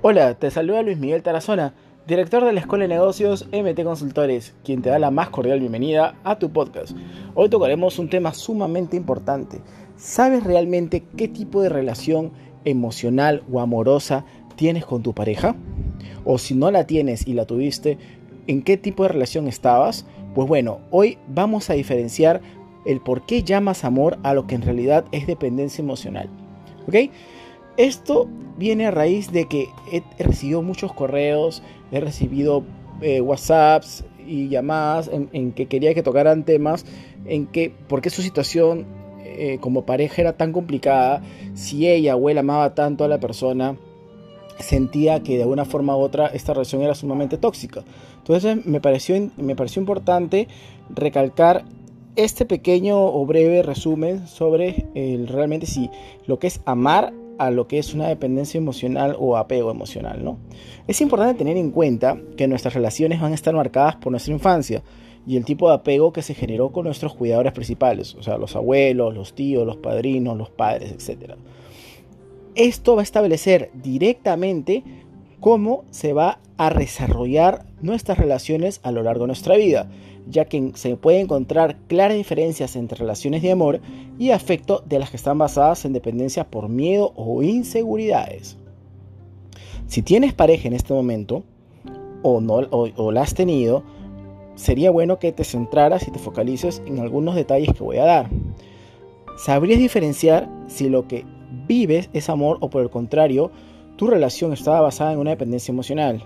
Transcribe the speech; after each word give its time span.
Hola, 0.00 0.34
te 0.34 0.48
saluda 0.52 0.82
Luis 0.82 0.96
Miguel 0.96 1.24
Tarazona, 1.24 1.74
director 2.06 2.44
de 2.44 2.52
la 2.52 2.60
Escuela 2.60 2.84
de 2.84 2.94
Negocios 2.94 3.48
MT 3.50 3.82
Consultores, 3.82 4.54
quien 4.62 4.80
te 4.80 4.90
da 4.90 5.00
la 5.00 5.10
más 5.10 5.30
cordial 5.30 5.58
bienvenida 5.58 6.14
a 6.22 6.38
tu 6.38 6.52
podcast. 6.52 6.96
Hoy 7.34 7.48
tocaremos 7.48 7.98
un 7.98 8.08
tema 8.08 8.32
sumamente 8.32 8.96
importante. 8.96 9.60
¿Sabes 9.96 10.44
realmente 10.44 11.02
qué 11.16 11.26
tipo 11.26 11.62
de 11.62 11.68
relación 11.68 12.30
emocional 12.64 13.42
o 13.50 13.58
amorosa 13.58 14.24
tienes 14.54 14.86
con 14.86 15.02
tu 15.02 15.14
pareja? 15.16 15.56
O 16.24 16.38
si 16.38 16.54
no 16.54 16.70
la 16.70 16.86
tienes 16.86 17.26
y 17.26 17.32
la 17.32 17.44
tuviste, 17.44 17.98
¿en 18.46 18.62
qué 18.62 18.76
tipo 18.76 19.02
de 19.02 19.08
relación 19.08 19.48
estabas? 19.48 20.06
Pues 20.32 20.46
bueno, 20.46 20.78
hoy 20.92 21.18
vamos 21.26 21.70
a 21.70 21.74
diferenciar 21.74 22.40
el 22.86 23.00
por 23.00 23.26
qué 23.26 23.42
llamas 23.42 23.82
amor 23.82 24.16
a 24.22 24.32
lo 24.32 24.46
que 24.46 24.54
en 24.54 24.62
realidad 24.62 25.06
es 25.10 25.26
dependencia 25.26 25.82
emocional. 25.82 26.30
¿Ok? 26.86 27.10
Esto 27.78 28.28
viene 28.56 28.86
a 28.86 28.90
raíz 28.90 29.30
de 29.30 29.46
que 29.46 29.68
he, 29.92 30.02
recibido 30.22 30.62
muchos 30.62 30.92
correos, 30.92 31.62
he 31.92 32.00
recibido 32.00 32.64
eh, 33.00 33.20
WhatsApps 33.20 34.04
y 34.26 34.48
llamadas 34.48 35.08
en, 35.12 35.52
que 35.52 35.66
quería 35.66 35.94
que 35.94 36.02
tocaran 36.02 36.44
temas 36.44 36.84
en 37.24 37.46
que, 37.46 37.70
¿por 37.70 38.02
qué 38.02 38.10
su 38.10 38.20
situación 38.20 38.84
eh, 39.22 39.58
como 39.60 39.86
pareja 39.86 40.20
era 40.20 40.36
tan 40.36 40.52
complicada? 40.52 41.22
Si 41.54 41.88
ella 41.88 42.16
o 42.16 42.28
él 42.28 42.38
amaba 42.38 42.74
tanto 42.74 43.04
a 43.04 43.08
la 43.08 43.20
persona, 43.20 43.76
sentía 44.58 45.22
que 45.22 45.36
de 45.36 45.44
alguna 45.44 45.64
forma 45.64 45.96
u 45.96 46.00
otra 46.00 46.26
esta 46.26 46.54
relación 46.54 46.82
era 46.82 46.96
sumamente 46.96 47.38
tóxica. 47.38 47.84
Entonces 48.16 48.66
me 48.66 48.80
pareció, 48.80 49.30
me 49.36 49.54
pareció 49.54 49.78
importante 49.78 50.48
recalcar 50.90 51.64
este 52.16 52.44
pequeño 52.44 53.00
o 53.00 53.24
breve 53.24 53.62
resumen 53.62 54.26
sobre 54.26 54.86
realmente 55.28 55.66
si 55.66 55.88
lo 56.26 56.40
que 56.40 56.48
es 56.48 56.60
amar 56.64 57.12
a 57.38 57.50
lo 57.50 57.68
que 57.68 57.78
es 57.78 57.94
una 57.94 58.08
dependencia 58.08 58.58
emocional 58.58 59.16
o 59.18 59.36
apego 59.36 59.70
emocional, 59.70 60.24
¿no? 60.24 60.38
Es 60.86 61.00
importante 61.00 61.38
tener 61.38 61.56
en 61.56 61.70
cuenta 61.70 62.18
que 62.36 62.48
nuestras 62.48 62.74
relaciones 62.74 63.20
van 63.20 63.32
a 63.32 63.34
estar 63.34 63.54
marcadas 63.54 63.96
por 63.96 64.10
nuestra 64.10 64.32
infancia 64.32 64.82
y 65.26 65.36
el 65.36 65.44
tipo 65.44 65.68
de 65.68 65.76
apego 65.76 66.12
que 66.12 66.22
se 66.22 66.34
generó 66.34 66.70
con 66.70 66.84
nuestros 66.84 67.14
cuidadores 67.14 67.52
principales, 67.52 68.14
o 68.14 68.22
sea, 68.22 68.38
los 68.38 68.56
abuelos, 68.56 69.14
los 69.14 69.34
tíos, 69.34 69.66
los 69.66 69.76
padrinos, 69.76 70.36
los 70.36 70.50
padres, 70.50 70.92
etc. 70.92 71.34
Esto 72.54 72.96
va 72.96 73.02
a 73.02 73.04
establecer 73.04 73.70
directamente 73.74 74.82
cómo 75.40 75.84
se 75.90 76.12
va 76.12 76.40
a 76.56 76.70
desarrollar 76.70 77.66
nuestras 77.82 78.18
relaciones 78.18 78.80
a 78.82 78.90
lo 78.90 79.02
largo 79.02 79.24
de 79.24 79.28
nuestra 79.28 79.56
vida 79.56 79.88
ya 80.28 80.44
que 80.44 80.72
se 80.74 80.96
puede 80.96 81.20
encontrar 81.20 81.76
claras 81.86 82.16
diferencias 82.16 82.76
entre 82.76 82.98
relaciones 82.98 83.42
de 83.42 83.52
amor 83.52 83.80
y 84.18 84.30
afecto 84.30 84.82
de 84.86 84.98
las 84.98 85.10
que 85.10 85.16
están 85.16 85.38
basadas 85.38 85.84
en 85.84 85.92
dependencia 85.92 86.50
por 86.50 86.68
miedo 86.68 87.12
o 87.16 87.42
inseguridades. 87.42 88.56
Si 89.86 90.02
tienes 90.02 90.34
pareja 90.34 90.68
en 90.68 90.74
este 90.74 90.92
momento 90.92 91.44
o, 92.22 92.40
no, 92.40 92.56
o, 92.56 93.12
la 93.12 93.22
has 93.22 93.34
tenido, 93.34 93.84
sería 94.54 94.90
bueno 94.90 95.18
que 95.18 95.32
te 95.32 95.44
centraras 95.44 96.06
y 96.06 96.10
te 96.10 96.18
focalices 96.18 96.82
en 96.86 96.98
algunos 96.98 97.34
detalles 97.34 97.72
que 97.72 97.84
voy 97.84 97.96
a 97.96 98.04
dar. 98.04 98.30
¿Sabrías 99.38 99.78
diferenciar 99.78 100.50
si 100.66 100.88
lo 100.88 101.06
que 101.06 101.24
vives 101.66 102.10
es 102.12 102.28
amor 102.28 102.58
o 102.60 102.68
por 102.68 102.82
el 102.82 102.90
contrario, 102.90 103.50
tu 103.96 104.06
relación 104.06 104.52
estaba 104.52 104.80
basada 104.80 105.12
en 105.12 105.20
una 105.20 105.30
dependencia 105.30 105.72
emocional? 105.72 106.22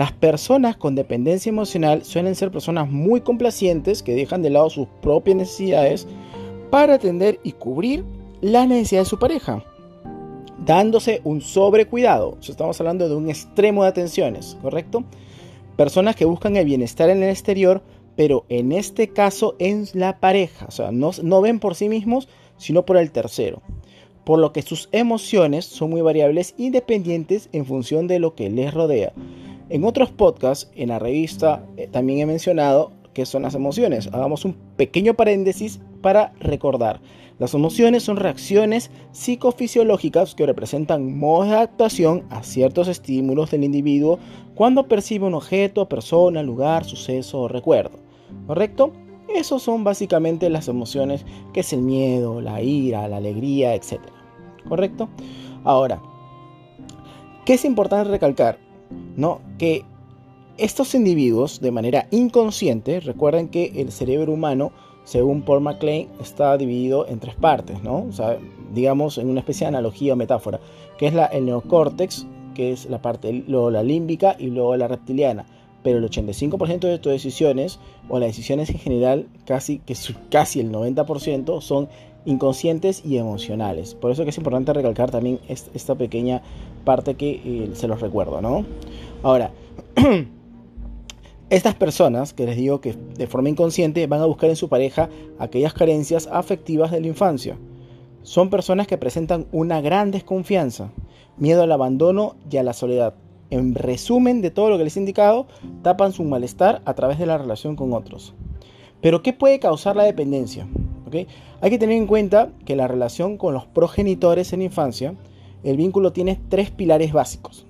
Las 0.00 0.12
personas 0.12 0.78
con 0.78 0.94
dependencia 0.94 1.50
emocional 1.50 2.06
suelen 2.06 2.34
ser 2.34 2.50
personas 2.50 2.88
muy 2.88 3.20
complacientes 3.20 4.02
que 4.02 4.14
dejan 4.14 4.40
de 4.40 4.48
lado 4.48 4.70
sus 4.70 4.88
propias 5.02 5.36
necesidades 5.36 6.08
para 6.70 6.94
atender 6.94 7.38
y 7.44 7.52
cubrir 7.52 8.06
las 8.40 8.66
necesidades 8.66 9.08
de 9.08 9.10
su 9.10 9.18
pareja, 9.18 9.62
dándose 10.64 11.20
un 11.22 11.42
sobrecuidado. 11.42 12.38
estamos 12.40 12.80
hablando 12.80 13.10
de 13.10 13.14
un 13.14 13.28
extremo 13.28 13.82
de 13.82 13.90
atenciones, 13.90 14.56
¿correcto? 14.62 15.04
Personas 15.76 16.16
que 16.16 16.24
buscan 16.24 16.56
el 16.56 16.64
bienestar 16.64 17.10
en 17.10 17.22
el 17.22 17.28
exterior, 17.28 17.82
pero 18.16 18.46
en 18.48 18.72
este 18.72 19.08
caso 19.08 19.54
en 19.58 19.84
la 19.92 20.18
pareja. 20.18 20.64
O 20.66 20.70
sea, 20.70 20.92
no, 20.92 21.42
ven 21.42 21.60
por 21.60 21.74
sí 21.74 21.90
mismos, 21.90 22.26
sino 22.56 22.86
por 22.86 22.96
el 22.96 23.12
tercero. 23.12 23.60
Por 24.24 24.38
lo 24.38 24.54
que 24.54 24.62
sus 24.62 24.88
emociones 24.92 25.66
son 25.66 25.90
muy 25.90 26.00
variables 26.00 26.54
independientes 26.56 27.50
en 27.52 27.66
función 27.66 28.06
de 28.06 28.18
lo 28.18 28.34
que 28.34 28.48
les 28.48 28.72
rodea. 28.72 29.12
En 29.70 29.84
otros 29.84 30.10
podcasts, 30.10 30.68
en 30.74 30.88
la 30.88 30.98
revista, 30.98 31.64
eh, 31.76 31.86
también 31.86 32.18
he 32.18 32.26
mencionado 32.26 32.90
qué 33.14 33.24
son 33.24 33.42
las 33.42 33.54
emociones. 33.54 34.08
Hagamos 34.08 34.44
un 34.44 34.54
pequeño 34.76 35.14
paréntesis 35.14 35.80
para 36.02 36.32
recordar. 36.40 37.00
Las 37.38 37.54
emociones 37.54 38.02
son 38.02 38.16
reacciones 38.16 38.90
psicofisiológicas 39.12 40.34
que 40.34 40.44
representan 40.44 41.16
modos 41.16 41.46
de 41.46 41.54
adaptación 41.54 42.24
a 42.30 42.42
ciertos 42.42 42.88
estímulos 42.88 43.52
del 43.52 43.62
individuo 43.62 44.18
cuando 44.56 44.88
percibe 44.88 45.26
un 45.26 45.34
objeto, 45.34 45.88
persona, 45.88 46.42
lugar, 46.42 46.84
suceso 46.84 47.42
o 47.42 47.48
recuerdo. 47.48 48.00
¿Correcto? 48.48 48.92
Esos 49.32 49.62
son 49.62 49.84
básicamente 49.84 50.50
las 50.50 50.66
emociones 50.66 51.24
que 51.54 51.60
es 51.60 51.72
el 51.72 51.82
miedo, 51.82 52.40
la 52.40 52.60
ira, 52.60 53.06
la 53.06 53.18
alegría, 53.18 53.76
etc. 53.76 54.00
¿Correcto? 54.68 55.08
Ahora, 55.62 56.02
¿qué 57.44 57.54
es 57.54 57.64
importante 57.64 58.10
recalcar? 58.10 58.69
¿No? 59.16 59.40
Que 59.58 59.84
estos 60.56 60.94
individuos, 60.94 61.60
de 61.60 61.70
manera 61.70 62.06
inconsciente, 62.10 63.00
recuerden 63.00 63.48
que 63.48 63.72
el 63.76 63.90
cerebro 63.92 64.32
humano, 64.32 64.72
según 65.04 65.42
Paul 65.42 65.62
MacLean, 65.62 66.08
está 66.20 66.56
dividido 66.58 67.06
en 67.08 67.18
tres 67.18 67.34
partes, 67.34 67.82
¿no? 67.82 68.06
digamos 68.74 69.18
en 69.18 69.28
una 69.28 69.40
especie 69.40 69.64
de 69.64 69.68
analogía 69.68 70.12
o 70.12 70.16
metáfora, 70.16 70.60
que 70.98 71.06
es 71.06 71.14
la, 71.14 71.24
el 71.26 71.46
neocórtex, 71.46 72.26
que 72.54 72.72
es 72.72 72.88
la 72.90 73.00
parte, 73.00 73.32
luego 73.46 73.70
la 73.70 73.82
límbica 73.82 74.36
y 74.38 74.48
luego 74.48 74.76
la 74.76 74.86
reptiliana. 74.88 75.46
Pero 75.82 75.96
el 75.96 76.04
85% 76.04 76.80
de 76.80 76.98
tus 76.98 77.12
decisiones, 77.12 77.80
o 78.10 78.18
las 78.18 78.28
decisiones 78.28 78.68
en 78.68 78.78
general, 78.78 79.28
casi, 79.46 79.78
que 79.78 79.96
casi 80.30 80.60
el 80.60 80.70
90%, 80.70 81.62
son 81.62 81.88
inconscientes 82.24 83.04
y 83.04 83.16
emocionales. 83.16 83.94
Por 83.94 84.10
eso 84.10 84.24
que 84.24 84.30
es 84.30 84.38
importante 84.38 84.72
recalcar 84.72 85.10
también 85.10 85.40
esta 85.48 85.94
pequeña 85.94 86.42
parte 86.84 87.14
que 87.14 87.40
eh, 87.44 87.70
se 87.74 87.88
los 87.88 88.00
recuerdo, 88.00 88.40
¿no? 88.40 88.64
Ahora, 89.22 89.50
estas 91.50 91.74
personas 91.74 92.32
que 92.32 92.46
les 92.46 92.56
digo 92.56 92.80
que 92.80 92.94
de 92.94 93.26
forma 93.26 93.48
inconsciente 93.48 94.06
van 94.06 94.20
a 94.20 94.26
buscar 94.26 94.50
en 94.50 94.56
su 94.56 94.68
pareja 94.68 95.08
aquellas 95.38 95.74
carencias 95.74 96.28
afectivas 96.30 96.90
de 96.90 97.00
la 97.00 97.06
infancia. 97.06 97.56
Son 98.22 98.50
personas 98.50 98.86
que 98.86 98.98
presentan 98.98 99.46
una 99.50 99.80
gran 99.80 100.10
desconfianza, 100.10 100.90
miedo 101.38 101.62
al 101.62 101.72
abandono 101.72 102.36
y 102.50 102.58
a 102.58 102.62
la 102.62 102.74
soledad. 102.74 103.14
En 103.48 103.74
resumen 103.74 104.42
de 104.42 104.50
todo 104.50 104.70
lo 104.70 104.78
que 104.78 104.84
les 104.84 104.96
he 104.96 105.00
indicado, 105.00 105.46
tapan 105.82 106.12
su 106.12 106.22
malestar 106.22 106.82
a 106.84 106.94
través 106.94 107.18
de 107.18 107.26
la 107.26 107.38
relación 107.38 107.76
con 107.76 107.92
otros. 107.94 108.34
Pero 109.00 109.22
¿qué 109.22 109.32
puede 109.32 109.58
causar 109.58 109.96
la 109.96 110.04
dependencia? 110.04 110.68
Hay 111.62 111.70
que 111.70 111.78
tener 111.78 111.96
en 111.96 112.06
cuenta 112.06 112.50
que 112.64 112.76
la 112.76 112.88
relación 112.88 113.36
con 113.36 113.52
los 113.52 113.66
progenitores 113.66 114.52
en 114.52 114.62
infancia, 114.62 115.14
el 115.62 115.76
vínculo 115.76 116.12
tiene 116.12 116.40
tres 116.48 116.70
pilares 116.70 117.12
básicos. 117.12 117.66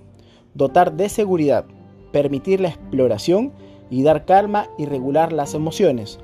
Dotar 0.55 0.93
de 0.93 1.09
seguridad, 1.09 1.65
permitir 2.13 2.61
la 2.61 2.69
exploración 2.69 3.53
y 3.91 4.05
dar 4.05 4.25
calma 4.25 4.69
y 4.79 4.85
regular 4.85 5.33
las 5.33 5.55
emociones. 5.55 6.21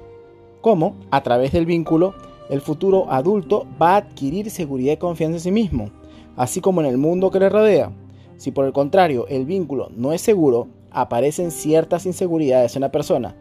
Como, 0.61 0.95
a 1.11 1.23
través 1.23 1.53
del 1.53 1.67
vínculo, 1.67 2.15
el 2.51 2.61
futuro 2.61 3.11
adulto 3.11 3.67
va 3.83 3.95
a 3.95 3.97
adquirir 3.97 4.51
seguridad 4.51 4.93
y 4.93 4.99
confianza 4.99 5.37
en 5.37 5.41
sí 5.41 5.51
mismo, 5.51 5.91
así 6.37 6.61
como 6.61 6.81
en 6.81 6.87
el 6.87 6.99
mundo 6.99 7.33
que 7.33 7.41
le 7.41 7.49
rodea. 7.49 7.91
Si 8.37 8.53
por 8.53 8.67
el 8.67 8.73
contrario 8.73 9.27
el 9.29 9.45
vínculo 9.45 9.91
no 9.97 10.13
es 10.13 10.21
seguro, 10.21 10.69
aparecen 10.93 11.51
ciertas 11.51 12.07
inseguridades 12.07 12.77
en 12.77 12.83
la 12.83 12.93
persona. 12.93 13.35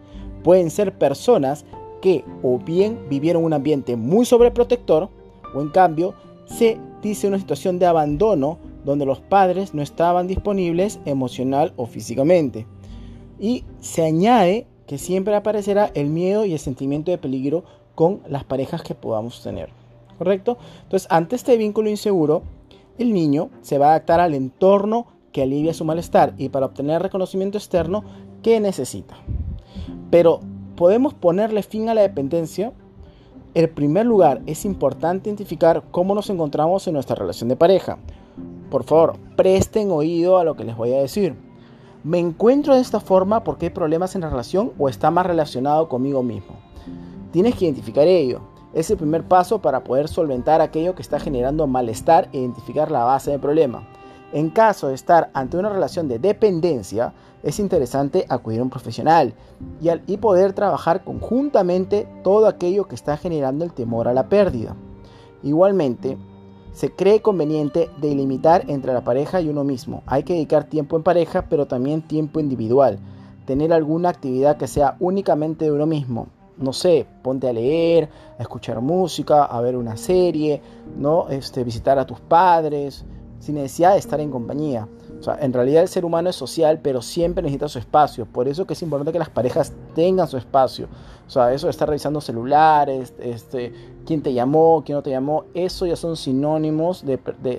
Pueden 0.43 0.71
ser 0.71 0.97
personas 0.97 1.65
que 2.01 2.23
o 2.43 2.59
bien 2.59 2.99
vivieron 3.09 3.43
un 3.43 3.53
ambiente 3.53 3.95
muy 3.95 4.25
sobreprotector 4.25 5.09
o 5.53 5.61
en 5.61 5.69
cambio 5.69 6.13
se 6.45 6.77
dice 7.01 7.27
una 7.27 7.39
situación 7.39 7.79
de 7.79 7.85
abandono 7.85 8.57
donde 8.83 9.05
los 9.05 9.19
padres 9.19 9.73
no 9.73 9.81
estaban 9.81 10.27
disponibles 10.27 10.99
emocional 11.05 11.73
o 11.75 11.87
físicamente. 11.87 12.67
Y 13.39 13.63
se 13.79 14.03
añade 14.03 14.67
que 14.87 14.97
siempre 14.97 15.35
aparecerá 15.35 15.91
el 15.95 16.09
miedo 16.09 16.45
y 16.45 16.53
el 16.53 16.59
sentimiento 16.59 17.11
de 17.11 17.17
peligro 17.17 17.63
con 17.95 18.21
las 18.27 18.43
parejas 18.43 18.83
que 18.83 18.93
podamos 18.93 19.41
tener. 19.41 19.69
¿Correcto? 20.17 20.57
Entonces, 20.83 21.07
ante 21.11 21.35
este 21.35 21.57
vínculo 21.57 21.89
inseguro, 21.89 22.43
el 22.97 23.13
niño 23.13 23.49
se 23.61 23.77
va 23.77 23.87
a 23.87 23.89
adaptar 23.91 24.19
al 24.19 24.33
entorno 24.33 25.07
que 25.31 25.41
alivia 25.41 25.73
su 25.73 25.83
malestar 25.83 26.33
y 26.37 26.49
para 26.49 26.67
obtener 26.67 27.01
reconocimiento 27.01 27.57
externo 27.57 28.03
que 28.41 28.59
necesita. 28.59 29.17
Pero 30.09 30.39
podemos 30.75 31.13
ponerle 31.13 31.63
fin 31.63 31.89
a 31.89 31.93
la 31.93 32.01
dependencia, 32.01 32.73
en 33.53 33.73
primer 33.73 34.05
lugar 34.05 34.41
es 34.45 34.65
importante 34.65 35.29
identificar 35.29 35.83
cómo 35.91 36.13
nos 36.13 36.29
encontramos 36.29 36.87
en 36.87 36.93
nuestra 36.93 37.15
relación 37.15 37.47
de 37.49 37.55
pareja. 37.55 37.97
Por 38.69 38.83
favor, 38.83 39.17
presten 39.37 39.91
oído 39.91 40.37
a 40.37 40.43
lo 40.43 40.55
que 40.55 40.65
les 40.65 40.75
voy 40.75 40.93
a 40.93 40.99
decir. 40.99 41.35
¿Me 42.03 42.19
encuentro 42.19 42.75
de 42.75 42.81
esta 42.81 42.99
forma 42.99 43.43
porque 43.43 43.67
hay 43.67 43.69
problemas 43.71 44.13
en 44.13 44.21
la 44.21 44.29
relación 44.29 44.73
o 44.77 44.89
está 44.89 45.09
más 45.09 45.25
relacionado 45.25 45.87
conmigo 45.87 46.21
mismo? 46.21 46.55
Tienes 47.31 47.55
que 47.55 47.65
identificar 47.65 48.07
ello. 48.07 48.41
Es 48.73 48.91
el 48.91 48.97
primer 48.97 49.23
paso 49.23 49.61
para 49.61 49.83
poder 49.83 50.09
solventar 50.09 50.59
aquello 50.59 50.93
que 50.93 51.01
está 51.01 51.19
generando 51.19 51.65
malestar 51.65 52.27
e 52.33 52.39
identificar 52.39 52.91
la 52.91 53.05
base 53.05 53.31
del 53.31 53.39
problema. 53.39 53.87
En 54.33 54.49
caso 54.49 54.87
de 54.87 54.95
estar 54.95 55.29
ante 55.33 55.57
una 55.57 55.69
relación 55.69 56.07
de 56.07 56.19
dependencia, 56.19 57.13
es 57.43 57.59
interesante 57.59 58.25
acudir 58.27 58.59
a 58.59 58.63
un 58.63 58.69
profesional 58.69 59.33
y, 59.79 59.89
y 60.11 60.17
poder 60.17 60.53
trabajar 60.53 61.03
conjuntamente 61.03 62.07
todo 62.23 62.47
aquello 62.47 62.87
que 62.87 62.95
está 62.95 63.17
generando 63.17 63.63
el 63.63 63.73
temor 63.73 64.07
a 64.07 64.13
la 64.13 64.27
pérdida. 64.27 64.75
Igualmente, 65.43 66.17
se 66.75 66.91
cree 66.91 67.21
conveniente 67.21 67.89
delimitar 68.01 68.65
entre 68.67 68.91
la 68.91 69.05
pareja 69.05 69.39
y 69.39 69.47
uno 69.47 69.63
mismo. 69.63 70.03
Hay 70.07 70.23
que 70.23 70.33
dedicar 70.33 70.65
tiempo 70.65 70.97
en 70.97 71.03
pareja, 71.03 71.45
pero 71.47 71.67
también 71.67 72.01
tiempo 72.01 72.41
individual. 72.41 72.99
Tener 73.45 73.71
alguna 73.71 74.09
actividad 74.09 74.57
que 74.57 74.67
sea 74.67 74.97
únicamente 74.99 75.63
de 75.63 75.71
uno 75.71 75.85
mismo. 75.85 76.27
No 76.57 76.73
sé, 76.73 77.05
ponte 77.21 77.47
a 77.47 77.53
leer, 77.53 78.09
a 78.37 78.41
escuchar 78.41 78.81
música, 78.81 79.45
a 79.45 79.61
ver 79.61 79.77
una 79.77 79.95
serie, 79.95 80.61
¿no? 80.97 81.29
Este, 81.29 81.63
visitar 81.63 81.97
a 81.97 82.05
tus 82.05 82.19
padres, 82.19 83.05
sin 83.45 83.55
necesidad 83.55 83.93
de 83.93 83.99
estar 83.99 84.19
en 84.19 84.31
compañía. 84.31 84.87
O 85.19 85.23
sea, 85.23 85.37
en 85.39 85.53
realidad 85.53 85.83
el 85.83 85.87
ser 85.87 86.03
humano 86.03 86.31
es 86.31 86.35
social, 86.35 86.79
pero 86.81 87.03
siempre 87.03 87.43
necesita 87.43 87.69
su 87.69 87.77
espacio. 87.77 88.25
Por 88.25 88.47
eso 88.47 88.65
que 88.65 88.73
es 88.73 88.81
importante 88.81 89.11
que 89.11 89.19
las 89.19 89.29
parejas 89.29 89.71
tengan 89.93 90.27
su 90.27 90.37
espacio. 90.37 90.87
O 91.27 91.29
sea, 91.29 91.53
eso 91.53 91.67
de 91.67 91.71
estar 91.71 91.87
revisando 91.87 92.21
celulares, 92.21 93.13
este, 93.19 93.71
quién 94.05 94.23
te 94.23 94.33
llamó, 94.33 94.81
quién 94.83 94.95
no 94.95 95.03
te 95.03 95.11
llamó, 95.11 95.45
eso 95.53 95.85
ya 95.85 95.95
son 95.95 96.17
sinónimos 96.17 97.05
de, 97.05 97.17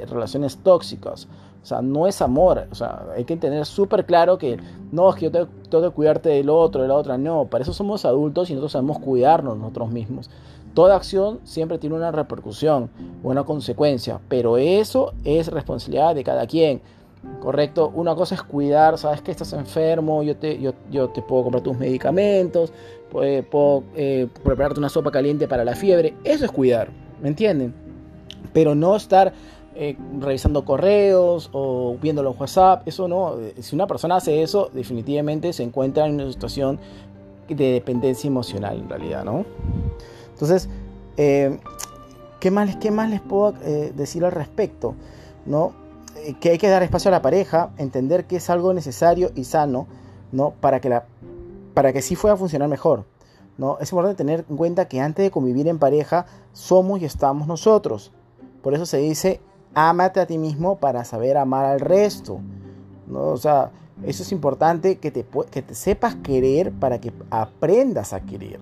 relaciones 0.09 0.57
tóxicas. 0.59 1.29
O 1.63 1.67
sea, 1.67 1.83
no 1.83 2.09
es 2.09 2.21
amor. 2.21 2.67
O 2.73 2.75
sea, 2.75 3.07
hay 3.17 3.25
que 3.25 3.37
tener 3.37 3.65
súper 3.65 4.07
claro 4.07 4.39
que 4.39 4.59
no, 4.91 5.09
es 5.11 5.17
que 5.17 5.27
yo 5.27 5.31
tengo, 5.31 5.49
que 5.89 5.91
cuidarte 5.91 6.31
del 6.31 6.51
otro, 6.51 6.83
de 6.83 6.89
la 6.89 6.95
otra. 6.95 7.17
No, 7.17 7.47
para 7.47 7.63
eso 7.63 7.73
somos 7.73 8.05
adultos 8.05 8.51
y 8.51 8.55
nosotros 8.55 8.73
sabemos 8.73 8.99
cuidarnos 8.99 9.57
nosotros 9.57 9.91
mismos. 9.91 10.31
Toda 10.77 10.95
acción 10.95 11.41
siempre 11.45 11.79
tiene 11.79 11.97
una 11.97 12.11
repercusión, 12.13 12.91
una 13.23 13.45
consecuencia, 13.45 14.21
pero 14.29 14.59
eso 14.59 15.15
es 15.25 15.49
responsabilidad 15.49 16.15
de 16.15 16.23
cada 16.23 16.47
quien. 16.47 16.83
¿correcto? 17.41 17.91
Una 17.95 18.15
cosa 18.15 18.35
es 18.35 18.43
cuidar, 18.43 18.99
sabes 18.99 19.23
que 19.23 19.31
estás 19.31 19.55
enfermo, 19.55 20.23
yo 20.23 20.37
te, 20.37 20.61
yo, 20.61 20.75
yo 20.91 21.09
te 21.09 21.23
puedo 21.23 21.45
comprar 21.45 21.63
tus 21.63 21.79
medicamentos, 21.79 22.75
puedo, 23.11 23.85
eh, 23.95 24.29
prepararte 24.45 24.79
una 24.79 24.91
sopa 24.91 25.11
caliente 25.11 25.49
para 25.49 25.65
la 25.65 25.75
fiebre, 25.75 26.15
eso 26.25 26.45
es 26.45 26.51
cuidar, 26.51 26.91
¿me 27.23 27.29
entienden? 27.29 27.73
Pero 28.53 28.75
no 28.75 28.97
estar 28.97 29.33
eh, 29.77 29.97
revisando 30.21 30.67
correos 30.67 31.49
o 31.55 31.97
viendo 32.03 32.23
los 32.23 32.39
WhatsApp, 32.39 32.87
eso 32.87 33.09
no, 33.09 33.37
si 33.59 33.75
una 33.75 33.87
persona 33.87 34.17
hace 34.17 34.43
eso, 34.43 34.69
definitivamente 34.75 35.55
se 35.55 35.63
encuentra 35.63 36.05
en 36.05 36.17
una 36.17 36.31
situación 36.31 36.79
de 37.49 37.73
dependencia 37.73 38.29
emocional 38.29 38.77
en 38.77 38.91
realidad, 38.91 39.25
¿no? 39.25 39.47
Entonces, 40.37 40.69
eh, 41.17 41.59
¿qué, 42.41 42.51
más, 42.51 42.77
¿qué 42.77 42.91
más 42.91 43.09
les 43.11 43.21
puedo 43.21 43.53
decir 43.53 44.25
al 44.25 44.33
respecto? 44.33 44.95
¿No? 45.47 45.73
Eh, 46.27 46.35
que 46.35 46.51
hay 46.51 46.59
que 46.59 46.69
dar 46.69 46.83
espacio 46.83 47.09
a 47.09 47.13
la 47.13 47.23
pareja, 47.23 47.71
entender 47.79 48.27
que 48.27 48.37
es 48.37 48.51
algo 48.51 48.73
necesario 48.73 49.31
y 49.35 49.45
sano, 49.45 49.87
¿no? 50.33 50.53
Para 50.61 50.81
que, 50.81 50.89
la, 50.89 51.05
para 51.73 51.93
que 51.93 52.03
sí 52.03 52.17
pueda 52.17 52.37
funcionar 52.37 52.69
mejor, 52.69 53.05
¿no? 53.59 53.79
Es 53.81 53.93
importante 53.93 54.17
tener 54.17 54.45
en 54.49 54.57
cuenta 54.57 54.89
que 54.89 55.01
antes 55.01 55.25
de 55.25 55.31
convivir 55.31 55.69
en 55.69 55.79
pareja, 55.79 56.27
somos 56.53 57.01
y 57.01 57.05
estamos 57.05 57.47
nosotros. 57.47 58.13
Por 58.63 58.75
eso 58.75 58.87
se 58.87 58.99
dice, 58.99 59.41
ámate 59.75 60.19
a 60.19 60.27
ti 60.27 60.39
mismo 60.39 60.79
para 60.79 61.05
saber 61.05 61.37
amar 61.37 61.67
al 61.67 61.81
resto, 61.81 62.41
¿no? 63.07 63.29
O 63.29 63.37
sea, 63.37 63.71
eso 64.05 64.25
es 64.25 64.33
importante 64.33 64.99
que 64.99 65.11
te, 65.11 65.25
que 65.51 65.63
te 65.63 65.75
sepas 65.75 66.17
querer 66.17 66.73
para 66.73 67.01
que 67.01 67.13
aprendas 67.31 68.13
a 68.13 68.21
querer. 68.21 68.59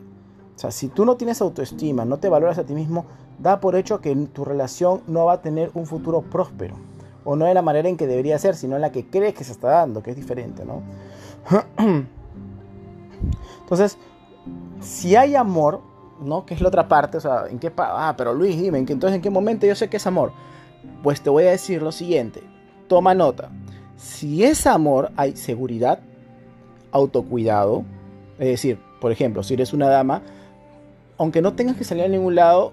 O 0.57 0.59
sea, 0.59 0.71
si 0.71 0.89
tú 0.89 1.05
no 1.05 1.17
tienes 1.17 1.41
autoestima, 1.41 2.05
no 2.05 2.19
te 2.19 2.29
valoras 2.29 2.59
a 2.59 2.65
ti 2.65 2.75
mismo, 2.75 3.07
da 3.39 3.61
por 3.61 3.75
hecho 3.77 4.01
que 4.01 4.15
tu 4.33 4.45
relación 4.45 5.03
no 5.07 5.25
va 5.25 5.35
a 5.35 5.43
tener 5.43 5.71
un 5.75 5.87
futuro 5.87 6.23
próspero 6.23 6.77
o 7.25 7.37
no 7.37 7.47
de 7.47 7.55
la 7.55 7.63
manera 7.63 7.89
en 7.89 7.97
que 7.97 8.07
debería 8.07 8.39
ser, 8.39 8.55
sino 8.55 8.77
en 8.77 8.83
la 8.83 8.93
que 8.93 9.07
crees 9.07 9.35
que 9.35 9.45
se 9.45 9.53
está 9.53 9.69
dando, 9.69 10.03
que 10.03 10.11
es 10.11 10.17
diferente, 10.17 10.65
¿no? 10.65 10.83
Entonces, 13.61 13.99
si 14.81 15.17
hay 15.17 15.35
amor, 15.35 15.81
¿no? 16.21 16.45
Que 16.45 16.55
es 16.55 16.61
la 16.61 16.69
otra 16.69 16.87
parte, 16.87 17.17
o 17.17 17.21
sea, 17.21 17.47
¿en 17.49 17.59
qué 17.59 17.73
ah, 17.79 18.15
pero 18.17 18.35
Luis, 18.35 18.61
dime, 18.61 18.79
entonces 18.79 19.17
en 19.17 19.23
qué 19.23 19.31
momento 19.31 19.67
yo 19.67 19.75
sé 19.75 19.89
que 19.89 19.97
es 19.97 20.07
amor? 20.07 20.33
Pues 21.03 21.21
te 21.23 21.31
voy 21.31 21.45
a 21.45 21.51
decir 21.51 21.83
lo 21.83 21.93
siguiente, 21.93 22.43
toma 22.89 23.15
nota. 23.15 23.51
Si 23.97 24.45
es 24.45 24.67
amor, 24.67 25.11
hay 25.17 25.37
seguridad, 25.37 26.01
autocuidado, 26.93 27.85
es 28.39 28.49
decir, 28.49 28.79
por 29.01 29.13
ejemplo, 29.13 29.43
si 29.43 29.55
eres 29.55 29.73
una 29.73 29.89
dama, 29.89 30.23
aunque 31.19 31.43
no 31.43 31.55
tengas 31.55 31.77
que 31.77 31.85
salir 31.85 32.05
a 32.05 32.09
ningún 32.09 32.35
lado, 32.35 32.73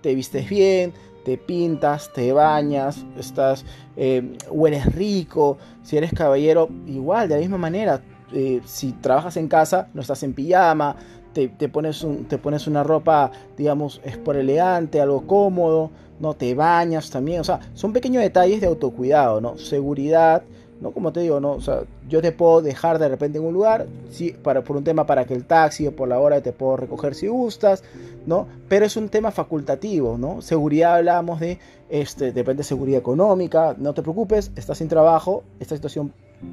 te 0.00 0.14
vistes 0.14 0.48
bien, 0.48 0.92
te 1.24 1.36
pintas, 1.36 2.12
te 2.12 2.32
bañas, 2.32 3.04
estás, 3.18 3.64
eh, 3.96 4.36
hueles 4.50 4.86
rico, 4.94 5.58
si 5.82 5.96
eres 5.96 6.12
caballero, 6.12 6.68
igual, 6.86 7.28
de 7.28 7.34
la 7.34 7.40
misma 7.40 7.58
manera, 7.58 8.02
eh, 8.32 8.60
si 8.64 8.92
trabajas 8.92 9.36
en 9.36 9.48
casa, 9.48 9.88
no 9.94 10.00
estás 10.00 10.22
en 10.22 10.32
pijama, 10.32 10.96
te, 11.32 11.68
pones, 11.68 12.02
un, 12.02 12.24
te 12.24 12.36
pones 12.38 12.66
una 12.66 12.82
ropa, 12.82 13.30
digamos, 13.56 14.00
es 14.04 14.16
por 14.16 14.36
elegante, 14.36 15.00
algo 15.00 15.26
cómodo, 15.26 15.90
no 16.18 16.34
te 16.34 16.54
bañas 16.54 17.10
también, 17.10 17.40
o 17.40 17.44
sea, 17.44 17.60
son 17.74 17.92
pequeños 17.92 18.22
detalles 18.22 18.60
de 18.60 18.66
autocuidado, 18.66 19.40
¿no? 19.40 19.56
Seguridad, 19.56 20.42
¿no? 20.80 20.92
Como 20.92 21.12
te 21.12 21.20
digo, 21.20 21.40
¿no? 21.40 21.52
O 21.52 21.60
sea, 21.60 21.82
yo 22.08 22.22
te 22.22 22.32
puedo 22.32 22.62
dejar 22.62 22.98
de 22.98 23.08
repente 23.08 23.38
en 23.38 23.44
un 23.44 23.54
lugar, 23.54 23.86
sí, 24.10 24.30
para, 24.30 24.62
por 24.62 24.76
un 24.76 24.84
tema 24.84 25.06
para 25.06 25.24
que 25.24 25.34
el 25.34 25.44
taxi 25.44 25.86
o 25.86 25.96
por 25.96 26.08
la 26.08 26.18
hora 26.18 26.40
te 26.40 26.52
puedo 26.52 26.76
recoger 26.76 27.14
si 27.14 27.26
gustas, 27.26 27.82
¿no? 28.26 28.46
Pero 28.68 28.86
es 28.86 28.96
un 28.96 29.08
tema 29.08 29.30
facultativo, 29.30 30.16
¿no? 30.18 30.42
Seguridad 30.42 30.96
hablamos 30.96 31.40
de, 31.40 31.58
este, 31.88 32.32
depende 32.32 32.58
de 32.58 32.64
seguridad 32.64 33.00
económica, 33.00 33.74
no 33.78 33.94
te 33.94 34.02
preocupes, 34.02 34.52
estás 34.56 34.78
sin 34.78 34.88
trabajo, 34.88 35.42
esta 35.60 35.74
situación 35.74 36.12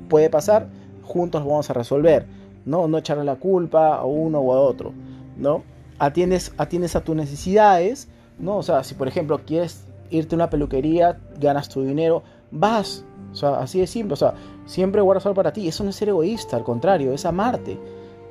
puede 0.10 0.30
pasar, 0.30 0.68
juntos 1.04 1.44
lo 1.44 1.50
vamos 1.50 1.70
a 1.70 1.74
resolver, 1.74 2.26
¿no? 2.66 2.88
No 2.88 2.98
echarle 2.98 3.24
la 3.24 3.36
culpa 3.36 3.96
a 3.96 4.06
uno 4.06 4.40
o 4.40 4.54
a 4.54 4.62
otro, 4.62 4.94
¿no? 5.38 5.64
Atiendes, 6.00 6.52
atiendes 6.58 6.96
a 6.96 7.02
tus 7.04 7.16
necesidades, 7.16 8.08
¿no? 8.40 8.58
O 8.58 8.64
sea, 8.64 8.84
si 8.84 8.96
por 8.96 9.08
ejemplo 9.08 9.40
quieres 9.46 9.86
irte 10.10 10.36
a 10.36 10.38
una 10.38 10.50
peluquería, 10.50 11.20
ganas 11.40 11.70
tu 11.70 11.84
dinero, 11.84 12.24
vas, 12.52 13.04
o 13.36 13.38
sea, 13.38 13.60
así 13.60 13.82
de 13.82 13.88
simple. 13.88 14.14
O 14.14 14.16
sea, 14.16 14.34
siempre 14.66 15.02
guardas 15.02 15.26
algo 15.26 15.36
para 15.36 15.52
ti. 15.52 15.68
Eso 15.68 15.84
no 15.84 15.90
es 15.90 15.98
ser 15.98 16.08
egoísta, 16.08 16.56
al 16.56 16.64
contrario, 16.64 17.12
es 17.12 17.26
amarte. 17.26 17.78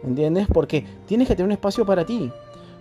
¿Entiendes? 0.02 0.46
Porque 0.50 0.86
tienes 1.06 1.28
que 1.28 1.36
tener 1.36 1.46
un 1.46 1.52
espacio 1.52 1.84
para 1.84 2.06
ti. 2.06 2.32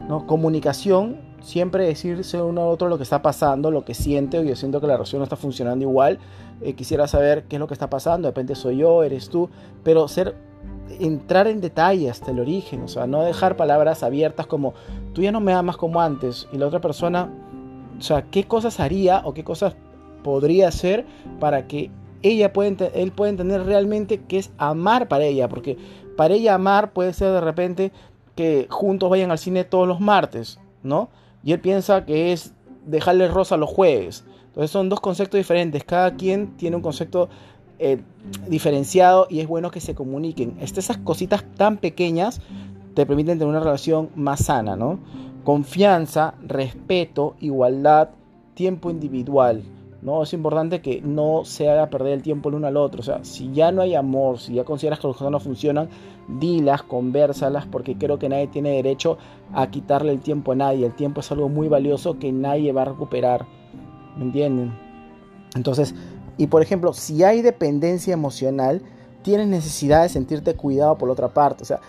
¿no? 0.08 0.26
Comunicación, 0.26 1.20
siempre 1.42 1.86
decirse 1.86 2.42
uno 2.42 2.64
al 2.64 2.70
otro 2.70 2.88
lo 2.88 2.96
que 2.96 3.04
está 3.04 3.22
pasando, 3.22 3.72
lo 3.72 3.84
que 3.84 3.94
siente. 3.94 4.46
Yo 4.46 4.56
siento 4.56 4.80
que 4.80 4.88
la 4.88 4.94
relación 4.94 5.20
no 5.20 5.24
está 5.24 5.36
funcionando 5.36 5.84
igual. 5.84 6.18
Eh, 6.62 6.76
quisiera 6.76 7.10
saber 7.10 7.44
qué 7.50 7.58
es 7.58 7.60
lo 7.60 7.68
que 7.68 7.74
está 7.74 7.90
pasando. 7.90 8.28
De 8.28 8.32
repente 8.32 8.56
soy 8.56 8.78
yo, 8.78 9.04
eres 9.04 9.28
tú. 9.28 9.50
Pero 9.84 10.08
ser 10.08 10.34
entrar 11.00 11.48
en 11.48 11.60
detalle 11.60 12.10
hasta 12.10 12.32
el 12.32 12.40
origen, 12.40 12.84
o 12.84 12.88
sea, 12.88 13.06
no 13.06 13.24
dejar 13.24 13.58
palabras 13.58 14.04
abiertas 14.04 14.48
como 14.48 14.74
tú 15.14 15.22
ya 15.22 15.32
no 15.32 15.40
me 15.40 15.52
amas 15.52 15.76
como 15.76 16.00
antes 16.02 16.48
y 16.54 16.58
la 16.58 16.68
otra 16.68 16.82
persona, 16.82 17.30
o 17.98 18.02
sea, 18.02 18.24
qué 18.30 18.44
cosas 18.46 18.80
haría 18.80 19.22
o 19.26 19.34
qué 19.34 19.44
cosas 19.44 19.76
podría 20.24 20.70
hacer 20.70 21.06
para 21.40 21.68
que 21.68 21.92
ella 22.24 22.54
puede, 22.54 22.92
él 22.96 23.12
puede 23.12 23.32
entender 23.32 23.66
realmente 23.66 24.22
qué 24.28 24.40
es 24.40 24.52
amar 24.58 25.08
para 25.08 25.26
ella, 25.26 25.48
porque 25.48 25.78
para 26.18 26.34
ella 26.34 26.56
amar 26.56 26.94
puede 26.94 27.14
ser 27.14 27.32
de 27.32 27.42
repente 27.42 27.92
que 28.36 28.68
juntos 28.70 29.10
vayan 29.10 29.32
al 29.32 29.38
cine 29.38 29.64
todos 29.64 29.88
los 29.88 30.00
martes, 30.00 30.60
¿no? 30.82 31.10
Y 31.44 31.52
él 31.52 31.60
piensa 31.60 32.06
que 32.06 32.34
es 32.34 32.54
dejarle 32.86 33.28
rosa 33.28 33.58
los 33.58 33.70
jueves. 33.70 34.26
Entonces 34.48 34.72
son 34.72 34.90
dos 34.90 35.00
conceptos 35.00 35.38
diferentes, 35.38 35.84
cada 35.84 36.16
quien 36.16 36.56
tiene 36.58 36.76
un 36.76 36.82
concepto 36.82 37.30
eh, 37.80 38.00
diferenciado 38.48 39.28
y 39.30 39.40
es 39.40 39.48
bueno 39.48 39.72
que 39.72 39.82
se 39.82 39.96
comuniquen. 39.96 40.58
esas 40.60 40.98
cositas 40.98 41.44
tan 41.56 41.78
pequeñas 41.78 42.40
te 42.94 43.06
permiten 43.06 43.40
tener 43.40 43.50
una 43.50 43.60
relación 43.60 44.10
más 44.16 44.46
sana, 44.46 44.76
¿no? 44.76 45.00
Confianza, 45.44 46.36
respeto, 46.46 47.36
igualdad, 47.42 48.10
tiempo 48.54 48.92
individual. 48.92 49.64
¿No? 50.04 50.22
Es 50.22 50.34
importante 50.34 50.82
que 50.82 51.02
no 51.02 51.46
se 51.46 51.70
haga 51.70 51.90
perder 51.90 52.14
el 52.14 52.22
tiempo 52.22 52.50
el 52.50 52.56
uno 52.56 52.68
al 52.68 52.78
otro. 52.78 53.00
O 53.00 53.04
sea, 53.04 53.24
si 53.24 53.52
ya 53.54 53.72
no 53.72 53.82
hay 53.82 53.96
amor, 53.96 54.40
si 54.40 54.54
ya 54.54 54.66
consideras 54.66 55.00
que 55.00 55.08
las 55.08 55.16
cosas 55.16 55.32
no 55.32 55.40
funcionan, 55.40 55.90
dilas, 56.28 56.84
conversalas, 56.84 57.66
porque 57.66 57.98
creo 57.98 58.20
que 58.20 58.28
nadie 58.28 58.48
tiene 58.48 58.72
derecho 58.72 59.18
a 59.54 59.68
quitarle 59.68 60.12
el 60.12 60.20
tiempo 60.20 60.52
a 60.52 60.56
nadie. 60.56 60.86
El 60.86 60.96
tiempo 60.96 61.22
es 61.22 61.32
algo 61.32 61.48
muy 61.48 61.70
valioso 61.70 62.20
que 62.20 62.32
nadie 62.32 62.74
va 62.74 62.82
a 62.82 62.86
recuperar. 62.86 63.46
¿Me 64.18 64.26
entienden? 64.26 64.78
Entonces, 65.56 65.96
y 66.38 66.48
por 66.48 66.62
ejemplo, 66.62 66.94
si 66.94 67.24
hay 67.24 67.42
dependencia 67.42 68.14
emocional, 68.14 68.82
tienes 69.22 69.48
necesidad 69.48 70.04
de 70.04 70.10
sentirte 70.10 70.56
cuidado 70.56 70.98
por 70.98 71.08
la 71.08 71.14
otra 71.14 71.34
parte. 71.34 71.64
O 71.64 71.66
sea, 71.66 71.80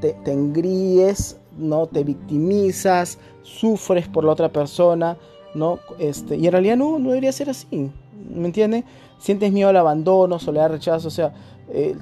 te, 0.00 0.14
te 0.14 0.32
engríes, 0.32 1.38
no 1.58 1.86
te 1.86 2.04
victimizas, 2.04 3.18
sufres 3.42 4.08
por 4.08 4.24
la 4.24 4.32
otra 4.32 4.50
persona 4.50 5.18
¿no? 5.54 5.78
Este, 5.98 6.36
y 6.36 6.46
en 6.46 6.52
realidad 6.52 6.76
no, 6.76 6.98
no 6.98 7.10
debería 7.10 7.32
ser 7.32 7.50
así, 7.50 7.90
¿me 8.34 8.46
entiendes? 8.46 8.84
Sientes 9.18 9.52
miedo 9.52 9.68
al 9.68 9.76
abandono, 9.76 10.38
soledad, 10.38 10.70
rechazo, 10.70 11.08
o 11.08 11.10
sea, 11.10 11.32
eh, 11.68 11.96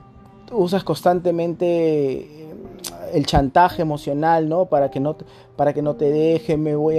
usas 0.52 0.84
constantemente 0.84 2.46
el 3.12 3.26
chantaje 3.26 3.82
emocional, 3.82 4.48
¿no? 4.48 4.66
Para 4.66 4.90
que 4.90 5.00
no, 5.00 5.16
para 5.56 5.72
que 5.72 5.82
no 5.82 5.96
te 5.96 6.10
deje, 6.10 6.56
me 6.56 6.76
voy 6.76 6.98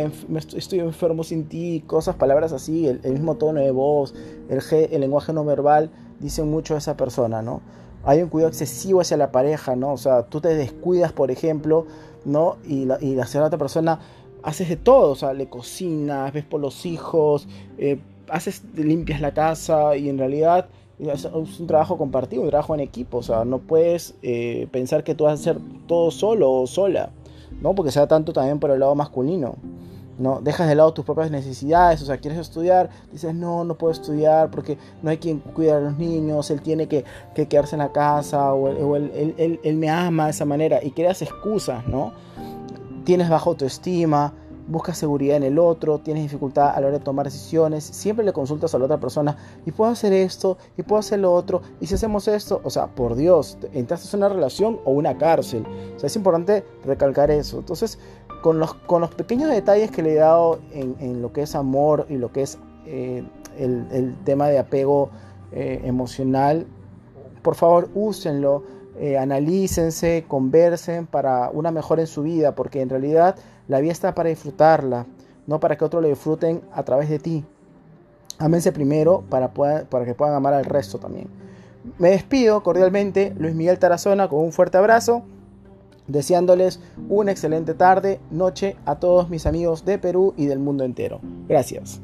estoy 0.56 0.80
enfermo 0.80 1.24
sin 1.24 1.48
ti, 1.48 1.84
cosas, 1.86 2.16
palabras 2.16 2.52
así, 2.52 2.88
el, 2.88 3.00
mismo 3.12 3.36
tono 3.36 3.62
de 3.62 3.72
voz, 3.72 4.14
el, 4.50 4.62
el 4.72 5.02
lenguaje 5.02 5.34
no 5.34 5.46
verbal, 5.46 5.90
dicen 6.20 6.50
mucho 6.50 6.74
de 6.74 6.80
esa 6.80 6.98
persona, 6.98 7.42
¿no? 7.42 7.62
Hay 8.04 8.22
un 8.22 8.30
cuidado 8.30 8.50
excesivo 8.50 9.02
hacia 9.02 9.18
la 9.18 9.32
pareja, 9.32 9.76
¿no? 9.76 9.94
O 9.94 9.98
sea, 9.98 10.24
tú 10.24 10.42
te 10.42 10.56
descuidas, 10.56 11.12
por 11.12 11.32
ejemplo, 11.32 11.86
¿no? 12.26 12.58
Y 12.66 12.86
la, 12.86 12.98
y 13.02 13.16
la 13.16 13.24
otra 13.24 13.58
persona 13.58 14.00
haces 14.44 14.70
de 14.70 14.76
todo, 14.78 15.12
o 15.12 15.16
sea, 15.16 15.34
le 15.34 15.48
cocinas, 15.48 16.34
ves 16.34 16.46
por 16.46 16.62
los 16.62 16.86
hijos, 16.86 17.48
eh, 17.78 18.00
haces, 18.30 18.64
limpias 18.76 19.22
la 19.22 19.34
casa 19.34 19.96
y 19.96 20.10
en 20.10 20.18
realidad 20.18 20.68
es 21.00 21.26
un 21.26 21.68
trabajo 21.68 21.98
compartido, 21.98 22.44
un 22.44 22.50
trabajo 22.50 22.74
en 22.74 22.82
equipo, 22.82 23.20
o 23.20 23.24
sea, 23.24 23.46
no 23.46 23.60
puedes 23.60 24.16
eh, 24.22 24.68
pensar 24.72 25.04
que 25.04 25.16
tú 25.16 25.24
vas 25.24 25.32
a 25.32 25.42
hacer 25.42 25.58
todo 25.88 26.12
solo 26.12 26.52
o 26.52 26.68
sola, 26.68 27.10
¿no? 27.62 27.74
Porque 27.74 27.92
sea 27.92 28.08
tanto 28.08 28.34
también 28.34 28.60
por 28.60 28.70
el 28.72 28.82
lado 28.82 28.96
masculino, 28.96 29.56
¿no? 30.18 30.42
Dejas 30.42 30.68
de 30.68 30.76
lado 30.76 30.94
tus 30.94 31.06
propias 31.06 31.32
necesidades, 31.32 32.02
o 32.02 32.06
sea, 32.06 32.18
quieres 32.18 32.38
estudiar, 32.38 32.90
dices, 33.14 33.34
no, 33.34 33.64
no 33.64 33.76
puedo 33.76 33.94
estudiar 33.94 34.52
porque 34.52 34.78
no 35.02 35.10
hay 35.10 35.18
quien 35.18 35.40
cuida 35.40 35.78
a 35.78 35.80
los 35.80 35.98
niños, 35.98 36.52
él 36.52 36.62
tiene 36.62 36.88
que, 36.88 37.06
quedarse 37.34 37.76
en 37.76 37.80
la 37.80 37.94
casa, 37.94 38.54
o, 38.54 38.98
él, 38.98 39.60
él, 39.64 39.78
me 39.78 39.90
ama 39.90 40.26
de 40.26 40.32
esa 40.32 40.44
manera, 40.44 40.84
y 40.84 40.92
creas 40.92 41.22
excusas, 41.22 41.88
¿no? 41.88 42.12
Tienes 43.04 43.30
bajo 43.30 43.52
autoestima, 43.52 44.34
buscas 44.70 44.98
seguridad 44.98 45.38
en 45.38 45.44
el 45.44 45.58
otro, 45.58 46.00
tienes 46.00 46.24
dificultad 46.24 46.70
a 46.70 46.80
la 46.80 46.88
hora 46.88 47.00
de 47.00 47.04
tomar 47.04 47.26
decisiones, 47.26 47.84
siempre 47.84 48.24
le 48.24 48.32
consultas 48.32 48.74
a 48.76 48.78
la 48.78 48.86
otra 48.86 49.00
persona 49.00 49.36
y 49.66 49.72
puedo 49.72 49.92
hacer 49.92 50.14
esto 50.14 50.58
y 50.78 50.84
puedo 50.84 51.00
hacer 51.00 51.20
lo 51.20 51.34
otro 51.34 51.62
y 51.82 51.88
si 51.88 51.96
hacemos 51.96 52.28
esto, 52.28 52.62
o 52.64 52.70
sea, 52.70 52.88
por 52.88 53.16
Dios, 53.16 53.58
entraste 53.74 54.16
en 54.16 54.24
una 54.24 54.30
relación 54.30 54.80
o 54.86 54.92
una 54.92 55.18
cárcel. 55.18 55.66
O 55.96 56.00
sea, 56.00 56.08
es 56.08 56.16
importante 56.16 56.64
recalcar 56.86 57.32
eso. 57.32 57.60
Entonces, 57.60 57.98
con 58.42 58.60
los, 58.60 58.74
con 58.74 59.02
los 59.02 59.14
pequeños 59.14 59.50
detalles 59.50 59.92
que 59.92 60.04
le 60.04 60.14
he 60.14 60.18
dado 60.18 60.60
en, 60.72 61.22
lo 61.22 61.34
que 61.34 61.42
es 61.42 61.56
amor 61.56 62.06
y 62.10 62.18
lo 62.18 62.32
que 62.32 62.44
es 62.44 62.60
eh, 62.86 63.24
el, 63.58 64.16
tema 64.24 64.48
de 64.48 64.60
apego 64.60 65.10
eh, 65.52 65.82
emocional, 65.84 66.68
por 67.42 67.56
favor, 67.56 67.90
úsenlo. 67.96 68.64
Eh, 69.02 69.18
analícense, 69.18 70.26
conversen 70.28 71.08
para 71.08 71.50
una 71.52 71.72
mejora 71.72 72.02
en 72.02 72.08
su 72.08 72.24
vida, 72.24 72.54
porque 72.54 72.82
en 72.82 72.90
realidad 72.90 73.38
la 73.70 73.80
vida 73.80 73.94
está 73.94 74.14
para 74.14 74.28
disfrutarla, 74.28 75.06
no 75.48 75.62
para 75.62 75.78
que 75.78 75.86
otros 75.86 76.04
la 76.04 76.10
disfruten 76.10 76.62
a 76.74 76.84
través 76.84 77.08
de 77.08 77.18
ti. 77.18 77.46
Ámense 78.40 78.74
primero 78.74 79.24
para, 79.30 79.54
para 79.54 80.06
que 80.06 80.16
puedan 80.16 80.36
amar 80.36 80.54
al 80.54 80.66
resto 80.66 80.98
también. 80.98 81.30
Me 81.98 82.10
despido 82.10 82.62
cordialmente, 82.62 83.34
Luis 83.38 83.56
Miguel 83.56 83.80
Tarazona, 83.80 84.28
con 84.28 84.42
un 84.42 84.52
fuerte 84.52 84.78
abrazo, 84.78 85.24
deseándoles 86.08 86.82
una 87.08 87.32
excelente 87.32 87.76
tarde, 87.76 88.20
noche 88.32 88.76
a 88.86 88.96
todos 88.96 89.30
mis 89.30 89.46
amigos 89.46 89.86
de 89.86 89.98
Perú 89.98 90.34
y 90.36 90.48
del 90.48 90.60
mundo 90.60 90.84
entero. 90.84 91.22
Gracias. 91.48 92.02